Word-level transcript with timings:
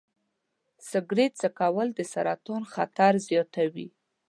سګرټ 0.89 1.31
څکول 1.41 1.87
د 1.95 1.99
سرطان 2.11 2.61
خطر 2.73 3.13
زیاتوي. 3.27 3.87